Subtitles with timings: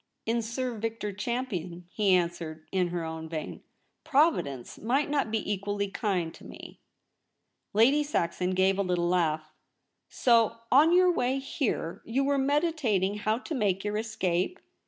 [0.25, 3.61] 'In Sir Victor Champion,' he answered in her own vein.'
[4.03, 6.79] Providence might not be equally kind to me.'
[7.73, 9.53] Lady Saxon gave a little laugh.'
[10.23, 14.57] So, on your way here you were meditating how to make your escape